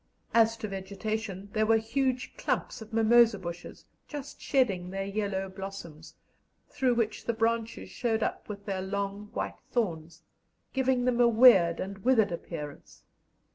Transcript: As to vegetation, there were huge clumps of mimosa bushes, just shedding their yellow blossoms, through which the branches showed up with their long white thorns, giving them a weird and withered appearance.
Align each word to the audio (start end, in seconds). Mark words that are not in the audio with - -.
As 0.33 0.57
to 0.57 0.67
vegetation, 0.67 1.49
there 1.53 1.67
were 1.67 1.77
huge 1.77 2.35
clumps 2.35 2.81
of 2.81 2.91
mimosa 2.91 3.37
bushes, 3.37 3.85
just 4.07 4.41
shedding 4.41 4.89
their 4.89 5.05
yellow 5.05 5.47
blossoms, 5.47 6.15
through 6.69 6.95
which 6.95 7.25
the 7.25 7.33
branches 7.35 7.91
showed 7.91 8.23
up 8.23 8.49
with 8.49 8.65
their 8.65 8.81
long 8.81 9.29
white 9.33 9.59
thorns, 9.69 10.23
giving 10.73 11.05
them 11.05 11.21
a 11.21 11.27
weird 11.27 11.79
and 11.79 11.99
withered 11.99 12.31
appearance. 12.31 13.03